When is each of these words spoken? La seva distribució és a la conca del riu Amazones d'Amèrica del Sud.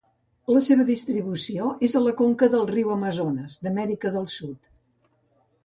La 0.53 0.61
seva 0.67 0.85
distribució 0.87 1.67
és 1.89 1.93
a 1.99 2.01
la 2.07 2.15
conca 2.23 2.49
del 2.55 2.65
riu 2.71 2.91
Amazones 2.97 3.61
d'Amèrica 3.69 4.15
del 4.19 4.29
Sud. 4.41 4.75